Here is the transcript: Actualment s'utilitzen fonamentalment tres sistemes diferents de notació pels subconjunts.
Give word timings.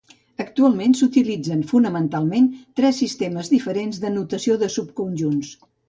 Actualment 0.43 0.95
s'utilitzen 0.99 1.61
fonamentalment 1.73 2.49
tres 2.81 2.99
sistemes 3.05 3.55
diferents 3.55 4.05
de 4.07 4.15
notació 4.19 4.61
pels 4.65 4.81
subconjunts. 4.83 5.59